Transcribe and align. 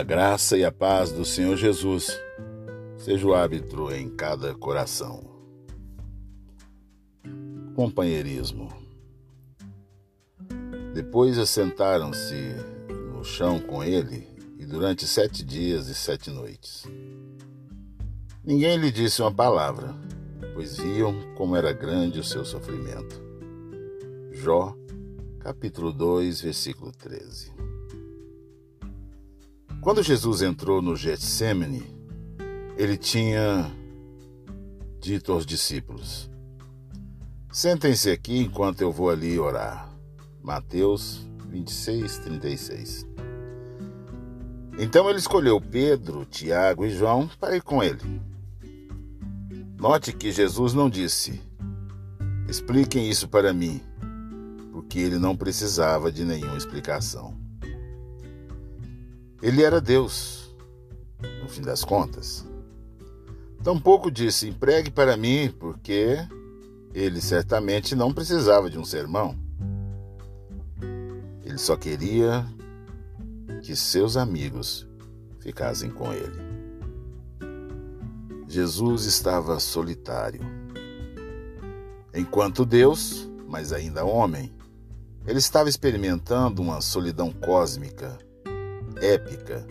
A 0.00 0.02
graça 0.02 0.56
e 0.56 0.64
a 0.64 0.72
paz 0.72 1.12
do 1.12 1.26
Senhor 1.26 1.58
Jesus 1.58 2.18
seja 2.96 3.26
o 3.26 3.34
árbitro 3.34 3.94
em 3.94 4.08
cada 4.08 4.54
coração. 4.54 5.22
Companheirismo. 7.76 8.72
Depois 10.94 11.36
assentaram-se 11.36 12.34
no 13.12 13.22
chão 13.22 13.60
com 13.60 13.84
ele 13.84 14.26
e 14.58 14.64
durante 14.64 15.06
sete 15.06 15.44
dias 15.44 15.88
e 15.88 15.94
sete 15.94 16.30
noites. 16.30 16.86
Ninguém 18.42 18.78
lhe 18.78 18.90
disse 18.90 19.20
uma 19.20 19.30
palavra, 19.30 19.94
pois 20.54 20.78
viam 20.78 21.14
como 21.34 21.56
era 21.56 21.74
grande 21.74 22.18
o 22.18 22.24
seu 22.24 22.42
sofrimento. 22.46 23.20
Jó, 24.32 24.74
capítulo 25.40 25.92
2, 25.92 26.40
versículo 26.40 26.90
13. 26.90 27.52
Quando 29.80 30.02
Jesus 30.02 30.42
entrou 30.42 30.82
no 30.82 30.94
Getsemane, 30.94 31.82
ele 32.76 32.98
tinha 32.98 33.74
dito 35.00 35.32
aos 35.32 35.46
discípulos: 35.46 36.30
Sentem-se 37.50 38.10
aqui 38.10 38.40
enquanto 38.40 38.82
eu 38.82 38.92
vou 38.92 39.08
ali 39.08 39.38
orar. 39.38 39.90
Mateus 40.42 41.26
26, 41.48 42.18
36. 42.18 43.06
Então 44.78 45.08
ele 45.08 45.18
escolheu 45.18 45.58
Pedro, 45.58 46.26
Tiago 46.26 46.84
e 46.84 46.90
João 46.90 47.26
para 47.40 47.56
ir 47.56 47.62
com 47.62 47.82
ele. 47.82 48.20
Note 49.78 50.12
que 50.12 50.30
Jesus 50.30 50.74
não 50.74 50.90
disse: 50.90 51.40
Expliquem 52.46 53.08
isso 53.08 53.28
para 53.28 53.50
mim, 53.54 53.80
porque 54.72 54.98
ele 54.98 55.18
não 55.18 55.34
precisava 55.34 56.12
de 56.12 56.22
nenhuma 56.22 56.58
explicação. 56.58 57.39
Ele 59.42 59.62
era 59.62 59.80
Deus, 59.80 60.54
no 61.42 61.48
fim 61.48 61.62
das 61.62 61.82
contas. 61.84 62.46
Tampouco 63.62 64.10
disse: 64.10 64.48
empregue 64.48 64.90
para 64.90 65.16
mim, 65.16 65.50
porque 65.58 66.16
ele 66.94 67.20
certamente 67.20 67.94
não 67.94 68.12
precisava 68.12 68.68
de 68.68 68.78
um 68.78 68.84
sermão. 68.84 69.38
Ele 71.44 71.58
só 71.58 71.76
queria 71.76 72.46
que 73.62 73.74
seus 73.74 74.16
amigos 74.16 74.86
ficassem 75.40 75.90
com 75.90 76.12
ele. 76.12 76.50
Jesus 78.48 79.04
estava 79.04 79.58
solitário. 79.58 80.40
Enquanto 82.14 82.66
Deus, 82.66 83.28
mas 83.46 83.72
ainda 83.72 84.04
homem, 84.04 84.52
ele 85.26 85.38
estava 85.38 85.68
experimentando 85.68 86.60
uma 86.60 86.80
solidão 86.80 87.30
cósmica 87.32 88.18
épica 89.00 89.66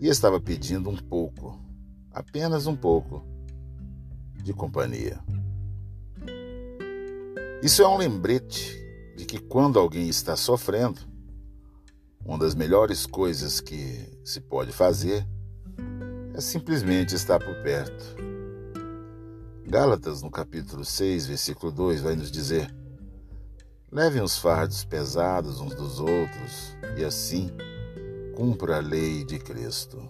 e 0.00 0.08
estava 0.08 0.40
pedindo 0.40 0.90
um 0.90 0.96
pouco, 0.96 1.58
apenas 2.12 2.66
um 2.66 2.76
pouco, 2.76 3.24
de 4.42 4.52
companhia. 4.52 5.18
Isso 7.62 7.82
é 7.82 7.88
um 7.88 7.96
lembrete 7.96 8.78
de 9.16 9.24
que 9.24 9.38
quando 9.38 9.78
alguém 9.78 10.08
está 10.08 10.36
sofrendo, 10.36 11.00
uma 12.24 12.38
das 12.38 12.54
melhores 12.54 13.06
coisas 13.06 13.60
que 13.60 14.06
se 14.24 14.40
pode 14.40 14.70
fazer 14.70 15.26
é 16.34 16.40
simplesmente 16.40 17.14
estar 17.14 17.38
por 17.38 17.54
perto. 17.62 18.16
Gálatas, 19.66 20.22
no 20.22 20.30
capítulo 20.30 20.84
6, 20.84 21.26
versículo 21.26 21.72
2, 21.72 22.00
vai 22.00 22.14
nos 22.14 22.30
dizer: 22.30 22.72
Levem 23.90 24.22
os 24.22 24.38
fardos 24.38 24.84
pesados 24.84 25.60
uns 25.60 25.74
dos 25.74 25.98
outros, 25.98 26.76
e 26.96 27.04
assim 27.04 27.50
cumpra 28.38 28.76
a 28.76 28.80
lei 28.80 29.24
de 29.24 29.36
Cristo. 29.36 30.00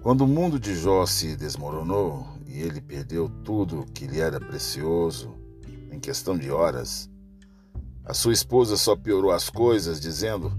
Quando 0.00 0.22
o 0.22 0.26
mundo 0.26 0.58
de 0.58 0.74
Jó 0.74 1.04
se 1.04 1.36
desmoronou 1.36 2.26
e 2.46 2.62
ele 2.62 2.80
perdeu 2.80 3.28
tudo 3.44 3.84
que 3.92 4.06
lhe 4.06 4.20
era 4.20 4.40
precioso 4.40 5.36
em 5.90 6.00
questão 6.00 6.38
de 6.38 6.50
horas, 6.50 7.10
a 8.02 8.14
sua 8.14 8.32
esposa 8.32 8.78
só 8.78 8.96
piorou 8.96 9.32
as 9.32 9.50
coisas, 9.50 10.00
dizendo: 10.00 10.50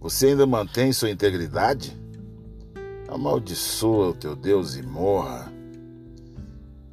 Você 0.00 0.28
ainda 0.28 0.46
mantém 0.46 0.90
sua 0.90 1.10
integridade? 1.10 1.94
Amaldiçoa 3.06 4.08
o 4.08 4.14
teu 4.14 4.34
Deus 4.34 4.76
e 4.76 4.82
morra. 4.82 5.52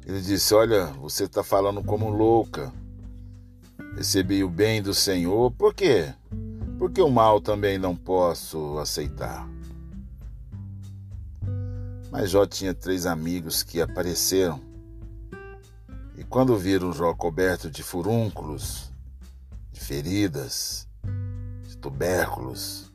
Ele 0.04 0.20
disse: 0.20 0.52
Olha, 0.52 0.88
você 1.00 1.24
está 1.24 1.42
falando 1.42 1.82
como 1.82 2.10
louca. 2.10 2.70
Recebi 3.96 4.44
o 4.44 4.50
bem 4.50 4.82
do 4.82 4.92
Senhor, 4.92 5.50
por 5.52 5.72
quê? 5.72 6.12
Porque 6.82 7.00
o 7.00 7.08
mal 7.08 7.40
também 7.40 7.78
não 7.78 7.94
posso 7.94 8.76
aceitar. 8.80 9.48
Mas 12.10 12.28
Jó 12.28 12.44
tinha 12.44 12.74
três 12.74 13.06
amigos 13.06 13.62
que 13.62 13.80
apareceram 13.80 14.60
e, 16.18 16.24
quando 16.24 16.58
viram 16.58 16.92
Jó 16.92 17.14
coberto 17.14 17.70
de 17.70 17.84
furúnculos, 17.84 18.90
de 19.70 19.78
feridas, 19.78 20.88
de 21.62 21.76
tubérculos, 21.76 22.92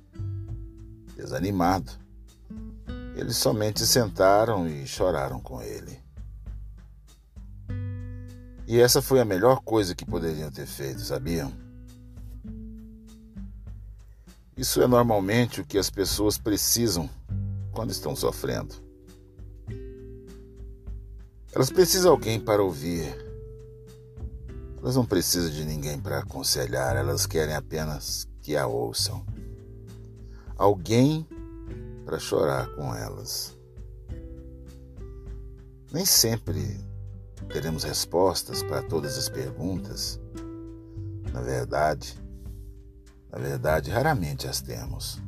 desanimado, 1.15 1.93
eles 3.15 3.37
somente 3.37 3.87
sentaram 3.87 4.67
e 4.67 4.85
choraram 4.85 5.39
com 5.39 5.61
ele. 5.61 5.97
E 8.67 8.81
essa 8.81 9.01
foi 9.01 9.21
a 9.21 9.25
melhor 9.25 9.61
coisa 9.61 9.95
que 9.95 10.05
poderiam 10.05 10.51
ter 10.51 10.65
feito, 10.65 10.99
sabiam? 10.99 11.66
Isso 14.57 14.81
é 14.81 14.87
normalmente 14.87 15.61
o 15.61 15.65
que 15.65 15.77
as 15.77 15.89
pessoas 15.89 16.35
precisam 16.35 17.07
quando 17.71 17.91
estão 17.91 18.15
sofrendo. 18.15 18.73
Elas 21.53 21.69
precisam 21.69 22.11
de 22.11 22.17
alguém 22.17 22.39
para 22.39 22.63
ouvir. 22.63 23.15
Elas 24.79 24.95
não 24.95 25.05
precisam 25.05 25.51
de 25.51 25.63
ninguém 25.63 25.99
para 25.99 26.19
aconselhar, 26.19 26.95
elas 26.95 27.27
querem 27.27 27.53
apenas 27.53 28.27
que 28.41 28.57
a 28.57 28.65
ouçam. 28.65 29.23
Alguém 30.55 31.27
para 32.03 32.17
chorar 32.17 32.67
com 32.75 32.95
elas. 32.95 33.55
Nem 35.91 36.05
sempre 36.05 36.83
teremos 37.49 37.83
respostas 37.83 38.63
para 38.63 38.81
todas 38.81 39.17
as 39.19 39.29
perguntas. 39.29 40.19
Na 41.31 41.41
verdade, 41.41 42.17
na 43.37 43.47
verdade, 43.49 43.91
raramente 43.91 44.47
as 44.47 44.61
temos. 44.61 45.21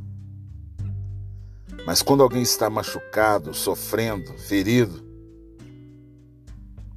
Mas 1.86 2.02
quando 2.02 2.24
alguém 2.24 2.42
está 2.42 2.70
machucado, 2.70 3.54
sofrendo, 3.54 4.34
ferido, 4.34 5.04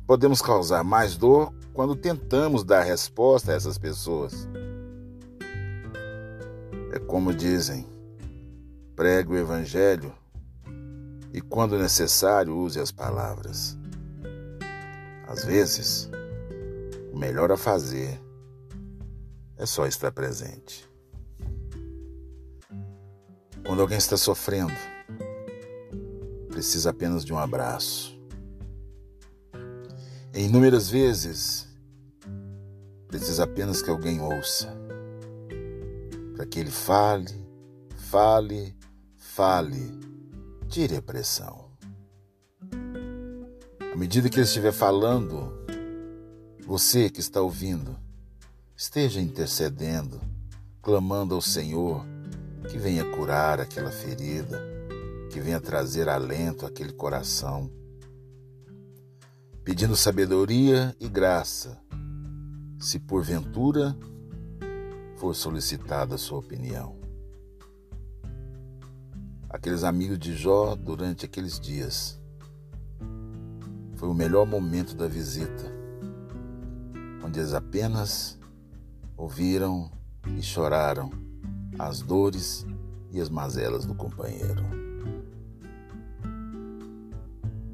podemos 0.06 0.40
causar 0.40 0.82
mais 0.82 1.16
dor 1.16 1.52
quando 1.74 1.94
tentamos 1.94 2.64
dar 2.64 2.82
resposta 2.82 3.52
a 3.52 3.54
essas 3.54 3.76
pessoas. 3.78 4.48
É 6.92 6.98
como 6.98 7.34
dizem: 7.34 7.86
pregue 8.96 9.32
o 9.32 9.38
Evangelho 9.38 10.12
e, 11.32 11.40
quando 11.40 11.78
necessário, 11.78 12.56
use 12.56 12.80
as 12.80 12.90
palavras. 12.90 13.78
Às 15.26 15.44
vezes, 15.44 16.10
o 17.12 17.18
melhor 17.18 17.52
a 17.52 17.56
fazer 17.56 18.20
é 19.56 19.64
só 19.64 19.86
estar 19.86 20.10
presente. 20.10 20.91
Quando 23.64 23.80
alguém 23.80 23.98
está 23.98 24.16
sofrendo, 24.16 24.72
precisa 26.48 26.90
apenas 26.90 27.24
de 27.24 27.32
um 27.32 27.38
abraço. 27.38 28.18
E 30.34 30.40
inúmeras 30.40 30.90
vezes, 30.90 31.68
precisa 33.06 33.44
apenas 33.44 33.80
que 33.80 33.88
alguém 33.88 34.20
ouça, 34.20 34.68
para 36.34 36.44
que 36.44 36.58
ele 36.58 36.70
fale, 36.70 37.46
fale, 37.96 38.76
fale, 39.16 39.98
tire 40.68 40.96
a 40.96 41.02
pressão. 41.02 41.70
À 43.92 43.96
medida 43.96 44.28
que 44.28 44.36
ele 44.36 44.44
estiver 44.44 44.72
falando, 44.72 45.52
você 46.66 47.08
que 47.08 47.20
está 47.20 47.40
ouvindo, 47.40 47.96
esteja 48.74 49.20
intercedendo, 49.20 50.20
clamando 50.80 51.34
ao 51.34 51.40
Senhor 51.40 52.04
que 52.68 52.78
venha 52.78 53.04
curar 53.04 53.60
aquela 53.60 53.90
ferida, 53.90 54.60
que 55.30 55.40
venha 55.40 55.60
trazer 55.60 56.08
alento 56.08 56.64
àquele 56.66 56.92
coração, 56.92 57.70
pedindo 59.64 59.96
sabedoria 59.96 60.94
e 61.00 61.08
graça, 61.08 61.80
se 62.78 62.98
porventura 62.98 63.96
for 65.16 65.34
solicitada 65.34 66.14
a 66.14 66.18
sua 66.18 66.38
opinião. 66.38 67.00
Aqueles 69.48 69.84
amigos 69.84 70.18
de 70.18 70.34
Jó 70.34 70.74
durante 70.74 71.26
aqueles 71.26 71.60
dias. 71.60 72.18
Foi 73.96 74.08
o 74.08 74.14
melhor 74.14 74.46
momento 74.46 74.96
da 74.96 75.06
visita, 75.06 75.72
onde 77.24 77.38
eles 77.38 77.52
apenas 77.52 78.38
ouviram 79.16 79.92
e 80.36 80.42
choraram 80.42 81.31
as 81.78 82.00
dores 82.00 82.66
e 83.10 83.20
as 83.20 83.28
mazelas 83.28 83.84
do 83.84 83.94
companheiro. 83.94 84.62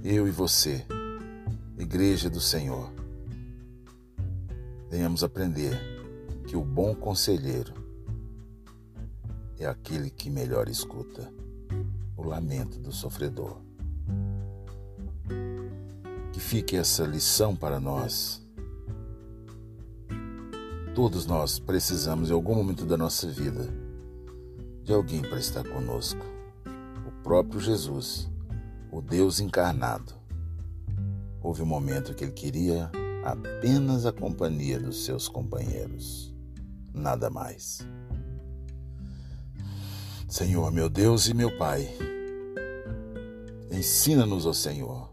Eu 0.03 0.27
e 0.27 0.31
você, 0.31 0.85
Igreja 1.77 2.31
do 2.31 2.41
Senhor, 2.41 2.91
venhamos 4.91 5.23
aprender 5.23 5.79
que 6.47 6.57
o 6.57 6.65
bom 6.65 6.95
conselheiro 6.95 7.75
é 9.59 9.67
aquele 9.67 10.09
que 10.09 10.31
melhor 10.31 10.69
escuta 10.69 11.31
o 12.17 12.23
lamento 12.23 12.79
do 12.79 12.93
sofredor. 12.93 13.59
Que 16.33 16.41
fique 16.41 16.77
essa 16.77 17.05
lição 17.05 17.55
para 17.55 17.79
nós. 17.79 18.43
Todos 20.95 21.27
nós 21.27 21.59
precisamos, 21.59 22.31
em 22.31 22.33
algum 22.33 22.55
momento 22.55 22.85
da 22.85 22.97
nossa 22.97 23.29
vida, 23.29 23.69
de 24.89 24.95
alguém 24.95 25.21
para 25.21 25.39
estar 25.39 25.63
conosco. 25.69 26.25
O 27.07 27.23
próprio 27.23 27.61
Jesus, 27.61 28.27
o 28.91 29.03
Deus 29.03 29.39
encarnado. 29.39 30.15
Houve 31.43 31.61
um 31.61 31.67
momento 31.67 32.15
que 32.15 32.25
ele 32.25 32.33
queria 32.33 32.91
apenas 33.23 34.07
a 34.07 34.13
companhia 34.13 34.81
dos 34.81 35.05
seus 35.05 35.29
companheiros, 35.29 36.35
nada 36.95 37.29
mais. 37.29 37.87
Senhor, 40.27 40.73
meu 40.73 40.89
Deus 40.89 41.29
e 41.29 41.35
meu 41.35 41.55
Pai, 41.59 41.87
ensina-nos, 43.71 44.47
ó 44.47 44.55
Senhor, 44.55 45.13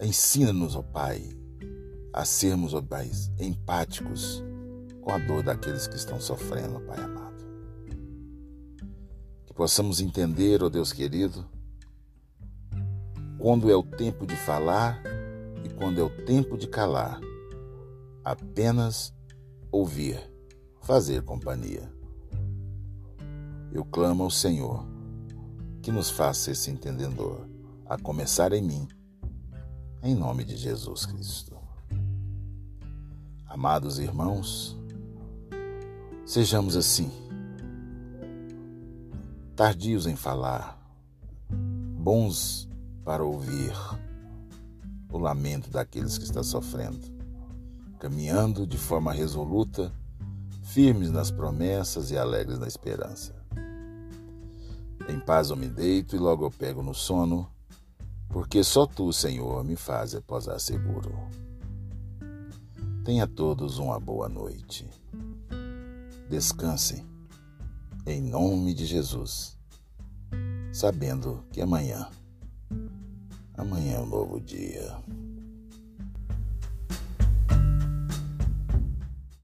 ensina-nos, 0.00 0.76
ó 0.76 0.82
Pai, 0.82 1.28
a 2.12 2.24
sermos, 2.24 2.72
ó 2.72 2.80
Pai, 2.80 3.10
empáticos 3.40 4.44
com 5.00 5.10
a 5.10 5.18
dor 5.18 5.42
daqueles 5.42 5.88
que 5.88 5.96
estão 5.96 6.20
sofrendo, 6.20 6.78
Pai 6.82 7.02
amado. 7.02 7.19
Possamos 9.60 10.00
entender, 10.00 10.62
ó 10.62 10.70
Deus 10.70 10.90
querido, 10.90 11.44
quando 13.38 13.70
é 13.70 13.76
o 13.76 13.82
tempo 13.82 14.26
de 14.26 14.34
falar 14.34 15.02
e 15.62 15.68
quando 15.68 16.00
é 16.00 16.02
o 16.02 16.08
tempo 16.24 16.56
de 16.56 16.66
calar. 16.66 17.20
Apenas 18.24 19.12
ouvir, 19.70 20.18
fazer 20.80 21.24
companhia 21.24 21.92
eu 23.70 23.84
clamo 23.84 24.22
ao 24.22 24.30
Senhor 24.30 24.82
que 25.82 25.92
nos 25.92 26.08
faça 26.08 26.50
esse 26.50 26.70
entendedor, 26.70 27.46
a 27.84 27.98
começar 27.98 28.54
em 28.54 28.62
mim, 28.62 28.88
em 30.02 30.14
nome 30.14 30.42
de 30.42 30.56
Jesus 30.56 31.04
Cristo. 31.04 31.54
Amados 33.46 33.98
irmãos, 33.98 34.74
sejamos 36.24 36.76
assim, 36.76 37.12
tardios 39.60 40.06
em 40.06 40.16
falar, 40.16 40.80
bons 41.50 42.66
para 43.04 43.22
ouvir 43.22 43.74
o 45.12 45.18
lamento 45.18 45.68
daqueles 45.68 46.16
que 46.16 46.24
estão 46.24 46.42
sofrendo, 46.42 47.06
caminhando 47.98 48.66
de 48.66 48.78
forma 48.78 49.12
resoluta, 49.12 49.92
firmes 50.62 51.10
nas 51.10 51.30
promessas 51.30 52.10
e 52.10 52.16
alegres 52.16 52.58
na 52.58 52.66
esperança. 52.66 53.34
Em 55.06 55.20
paz 55.20 55.50
eu 55.50 55.56
me 55.56 55.68
deito 55.68 56.16
e 56.16 56.18
logo 56.18 56.46
eu 56.46 56.50
pego 56.50 56.82
no 56.82 56.94
sono, 56.94 57.46
porque 58.30 58.64
só 58.64 58.86
tu, 58.86 59.12
Senhor, 59.12 59.62
me 59.62 59.76
fazes 59.76 60.14
repousar 60.14 60.58
seguro. 60.58 61.12
Tenha 63.04 63.26
todos 63.26 63.76
uma 63.76 64.00
boa 64.00 64.26
noite. 64.26 64.88
Descansem, 66.30 67.09
em 68.06 68.20
nome 68.20 68.74
de 68.74 68.86
Jesus, 68.86 69.56
sabendo 70.72 71.44
que 71.52 71.60
amanhã, 71.60 72.08
amanhã 73.54 73.96
é 73.96 74.00
um 74.00 74.06
novo 74.06 74.40
dia. 74.40 74.96